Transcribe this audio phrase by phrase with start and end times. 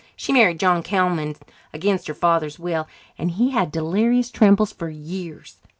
[0.15, 1.35] She married John Callman
[1.75, 2.87] against her father's will,
[3.19, 5.57] and he had delirious trembles for years.